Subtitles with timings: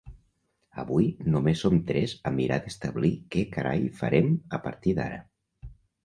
[0.83, 5.21] Avui només som tres a mirar d'establir què carai farem a partir d'ara.